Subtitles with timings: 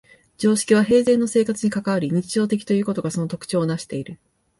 [0.39, 4.19] 常識は平生の生活に関わり、日常的ということがその特徴をなしている。